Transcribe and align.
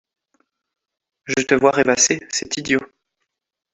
Je 1.27 1.43
te 1.43 1.53
vois 1.53 1.69
rêvasser, 1.69 2.27
c’est 2.31 2.57
idiot. 2.57 2.79